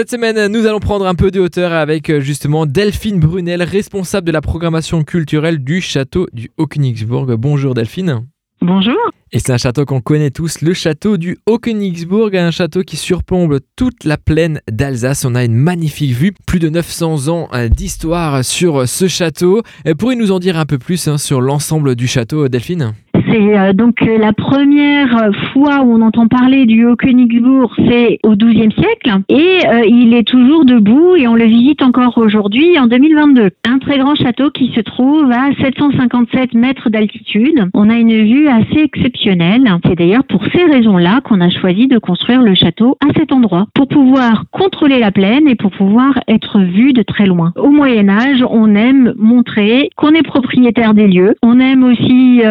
[0.00, 4.26] Cette semaine, nous allons prendre un peu de hauteur avec euh, justement Delphine Brunel, responsable
[4.26, 7.26] de la programmation culturelle du château du Haut-Königsbourg.
[7.36, 8.26] Bonjour Delphine.
[8.62, 8.96] Bonjour.
[9.32, 13.60] Et c'est un château qu'on connaît tous, le château du Haut-Königsbourg, un château qui surplombe
[13.76, 15.24] toute la plaine d'Alsace.
[15.24, 19.62] On a une magnifique vue, plus de 900 ans euh, d'histoire sur ce château.
[19.98, 22.92] Pourriez-vous nous en dire un peu plus hein, sur l'ensemble du château, Delphine?
[23.30, 28.34] C'est euh, donc euh, la première fois où on entend parler du Haut-Königsbourg, c'est au
[28.34, 32.86] XIIe siècle, et euh, il est toujours debout et on le visite encore aujourd'hui en
[32.86, 33.50] 2022.
[33.68, 37.68] Un très grand château qui se trouve à 757 mètres d'altitude.
[37.74, 39.19] On a une vue assez exceptionnelle.
[39.22, 43.66] C'est d'ailleurs pour ces raisons-là qu'on a choisi de construire le château à cet endroit,
[43.74, 47.52] pour pouvoir contrôler la plaine et pour pouvoir être vu de très loin.
[47.56, 51.34] Au Moyen Âge, on aime montrer qu'on est propriétaire des lieux.
[51.42, 52.42] On aime aussi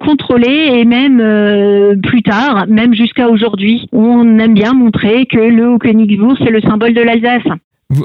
[0.00, 5.68] contrôler et même euh, plus tard, même jusqu'à aujourd'hui, on aime bien montrer que le
[5.68, 7.42] Haut-Königsbourg, c'est le symbole de l'Alsace.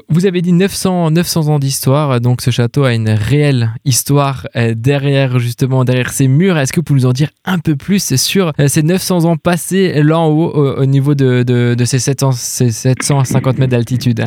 [0.10, 4.74] Vous, avez dit 900, 900 ans d'histoire, donc ce château a une réelle histoire euh,
[4.76, 6.58] derrière justement derrière ces murs.
[6.58, 8.16] Est-ce que vous pouvez nous en dire un peu plus?
[8.16, 12.72] Sur ces 900 ans passés là en haut au, niveau de, de, ces, 700, ces
[12.72, 14.26] 750 mètres d'altitude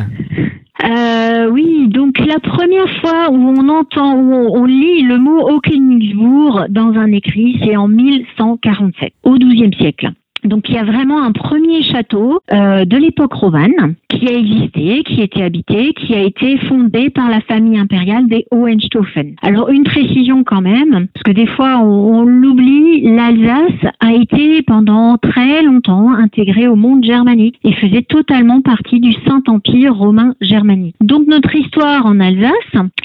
[0.83, 6.65] euh, oui, donc la première fois où on entend, où on, lit le mot Haut-Königsbourg
[6.69, 10.11] dans un écrit, c'est en 1147, au XIIe siècle.
[10.43, 15.03] Donc il y a vraiment un premier château euh, de l'époque romane qui a existé,
[15.03, 19.35] qui été habité, qui a été fondé par la famille impériale des Hohenstaufen.
[19.41, 25.17] Alors une précision quand même, parce que des fois on, l'oublie, l'Alsace a été pendant
[25.17, 30.95] très longtemps intégrée au monde germanique et faisait totalement partie du Saint-Empire romain germanique.
[31.01, 32.51] Donc notre histoire en Alsace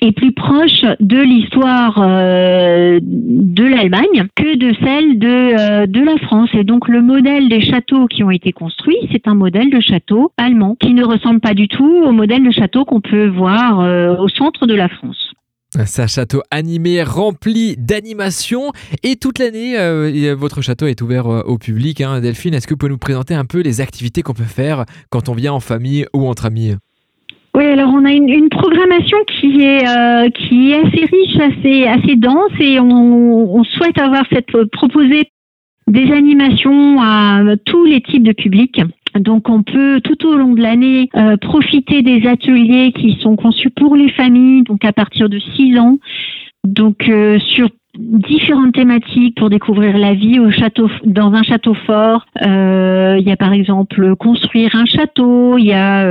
[0.03, 6.17] est plus proche de l'histoire euh, de l'Allemagne que de celle de, euh, de la
[6.19, 6.51] France.
[6.55, 10.31] Et donc le modèle des châteaux qui ont été construits, c'est un modèle de château
[10.37, 14.17] allemand qui ne ressemble pas du tout au modèle de château qu'on peut voir euh,
[14.17, 15.33] au centre de la France.
[15.85, 18.71] C'est un château animé, rempli d'animation.
[19.03, 22.01] Et toute l'année, euh, votre château est ouvert euh, au public.
[22.01, 22.21] Hein.
[22.21, 25.29] Delphine, est-ce que vous pouvez nous présenter un peu les activités qu'on peut faire quand
[25.29, 26.77] on vient en famille ou entre amis?
[27.57, 29.83] Oui, alors on a une, programmation qui est
[30.33, 35.31] qui est assez riche, assez assez dense, et on, on souhaite avoir cette proposer
[35.89, 38.81] des animations à tous les types de publics.
[39.19, 43.71] Donc on peut tout au long de l'année euh, profiter des ateliers qui sont conçus
[43.71, 45.99] pour les familles, donc à partir de 6 ans.
[46.65, 52.27] Donc euh, sur différentes thématiques pour découvrir la vie au château, dans un château fort.
[52.43, 56.05] Euh, il y a par exemple construire un château, il y a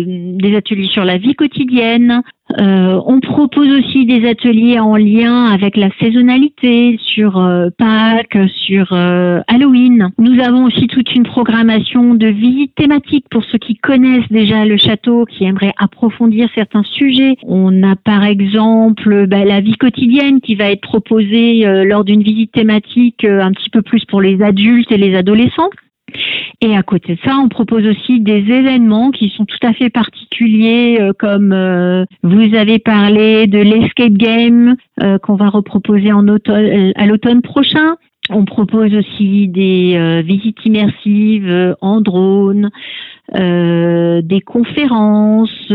[0.00, 2.22] des ateliers sur la vie quotidienne,
[2.60, 8.88] euh, on propose aussi des ateliers en lien avec la saisonnalité sur euh, Pâques, sur
[8.92, 10.10] euh, Halloween.
[10.18, 14.76] Nous avons aussi toute une programmation de visites thématiques pour ceux qui connaissent déjà le
[14.76, 17.36] château, qui aimeraient approfondir certains sujets.
[17.44, 21.23] On a par exemple bah, la vie quotidienne qui va être proposée
[21.84, 25.70] lors d'une visite thématique un petit peu plus pour les adultes et les adolescents.
[26.60, 29.90] Et à côté de ça, on propose aussi des événements qui sont tout à fait
[29.90, 37.06] particuliers, euh, comme euh, vous avez parlé de l'escape game euh, qu'on va reproposer à
[37.06, 37.96] l'automne prochain.
[38.30, 42.70] On propose aussi des visites immersives en drone,
[43.34, 45.68] des conférences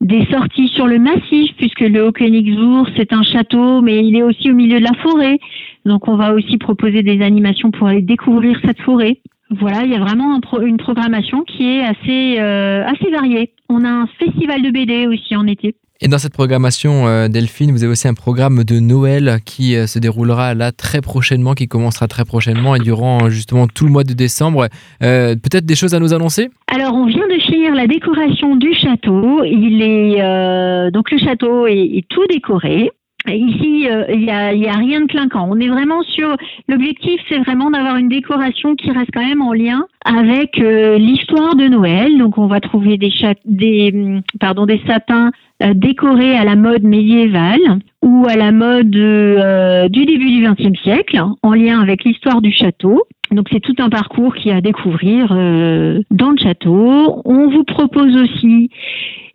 [0.00, 4.50] des sorties sur le massif, puisque le Haut-Königsbourg, c'est un château, mais il est aussi
[4.50, 5.38] au milieu de la forêt.
[5.84, 9.20] Donc on va aussi proposer des animations pour aller découvrir cette forêt.
[9.50, 13.52] Voilà, il y a vraiment une programmation qui est assez, euh, assez variée.
[13.68, 15.74] On a un festival de BD aussi en été.
[16.00, 19.88] Et dans cette programmation, euh, Delphine, vous avez aussi un programme de Noël qui euh,
[19.88, 24.04] se déroulera là très prochainement, qui commencera très prochainement et durant justement tout le mois
[24.04, 24.68] de décembre.
[25.00, 26.50] Peut-être des choses à nous annoncer?
[26.72, 29.42] Alors, on vient de finir la décoration du château.
[29.44, 32.92] Il est donc le château est tout décoré.
[33.26, 35.48] Ici, euh, il n'y a, a, rien de clinquant.
[35.50, 36.36] On est vraiment sur
[36.68, 41.54] l'objectif, c'est vraiment d'avoir une décoration qui reste quand même en lien avec euh, l'histoire
[41.56, 42.16] de Noël.
[42.16, 43.12] Donc, on va trouver des,
[43.44, 45.32] des, hum, pardon, des sapins
[45.62, 51.20] euh, décorés à la mode médiévale ou à la mode du début du XXe siècle,
[51.42, 53.04] en lien avec l'histoire du château.
[53.32, 57.20] Donc, c'est tout un parcours qui à découvrir dans le château.
[57.24, 58.70] On vous propose aussi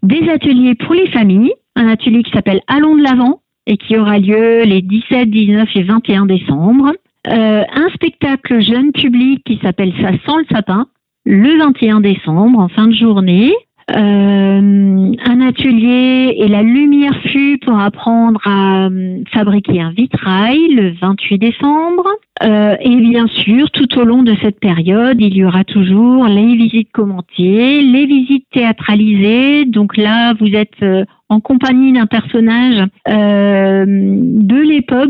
[0.02, 1.54] des ateliers pour les familles.
[1.76, 5.84] Un atelier qui s'appelle Allons de l'avant, et qui aura lieu les 17, 19 et
[5.84, 6.94] 21 décembre.
[7.28, 10.88] Euh, un spectacle jeune public qui s'appelle Ça sent le sapin
[11.26, 13.54] le 21 décembre en fin de journée.
[13.92, 20.94] Euh, un atelier et la lumière fut pour apprendre à euh, fabriquer un vitrail le
[21.02, 22.08] 28 décembre.
[22.44, 26.56] Euh, et bien sûr, tout au long de cette période, il y aura toujours les
[26.56, 29.66] visites commentées, les visites théâtralisées.
[29.66, 30.84] Donc là, vous êtes
[31.30, 32.88] en compagnie d'un personnage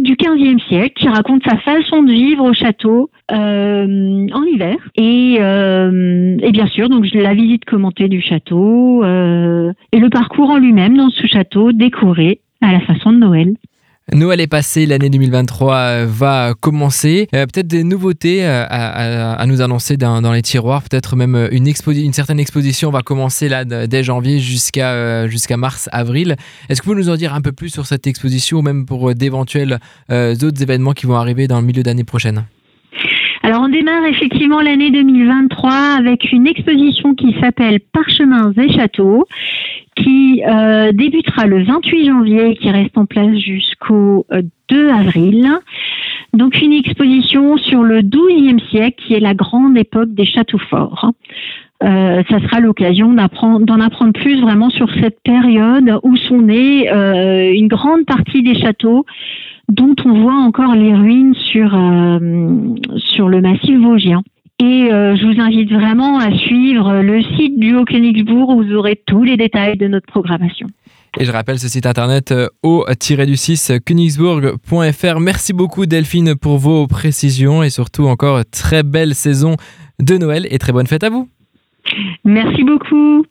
[0.02, 4.76] du XVe siècle qui raconte sa façon de vivre au château euh, en hiver.
[4.96, 10.58] Et, euh, et, bien sûr, donc la visite commentée du château et le parcours en
[10.58, 13.56] lui-même dans ce château décoré à la façon de Noël.
[14.12, 17.30] Noël est passé, l'année 2023 euh, va commencer.
[17.34, 21.74] Euh, peut-être des nouveautés euh, à, nous annoncer dans, les tiroirs, peut-être même une,
[22.14, 26.36] certaine exposition va commencer là dès janvier jusqu'à jusqu'à mars, avril.
[26.68, 28.86] Est-ce que vous pouvez nous en dire un peu plus sur cette exposition ou même
[28.86, 29.80] pour d'éventuels
[30.10, 32.44] autres événements qui vont arriver dans le milieu d'année prochaine?
[33.46, 39.28] Alors on démarre effectivement l'année 2023 avec une exposition qui s'appelle Parchemins et Châteaux,
[39.96, 44.26] qui euh, débutera le 28 janvier et qui reste en place jusqu'au
[44.70, 45.50] 2 euh, avril.
[46.34, 51.12] Donc une exposition sur le XIIe siècle qui est la grande époque des châteaux forts.
[51.84, 57.68] Euh, ça sera l'occasion d'en apprendre, plus vraiment sur cette période où sont nés une
[57.68, 59.06] grande partie des châteaux
[59.70, 62.20] dont on voit encore les ruines sur, euh,
[62.98, 64.22] sur le massif vosgien.
[64.60, 69.02] Et euh, je vous invite vraiment à suivre le site du Haut-Königsbourg où vous aurez
[69.08, 70.68] tous les détails de notre programmation.
[71.20, 72.34] Et je rappelle ce site internet
[72.64, 75.20] au-du-6 euh, königsbourg.fr.
[75.20, 79.58] Merci beaucoup Delphine pour vos précisions et surtout encore très belle saison
[80.00, 81.28] de Noël et très bonne fête à vous.
[82.24, 83.26] Merci beaucoup.